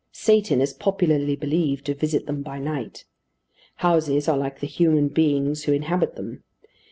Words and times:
Satan 0.13 0.61
is 0.61 0.73
popularly 0.73 1.35
believed 1.35 1.85
to 1.85 1.93
visit 1.93 2.25
them 2.25 2.41
by 2.41 2.57
night. 2.57 3.05
Houses 3.85 4.27
are 4.27 4.35
like 4.35 4.59
the 4.59 4.65
human 4.65 5.09
beings 5.09 5.65
who 5.65 5.73
inhabit 5.73 6.15
them. 6.15 6.43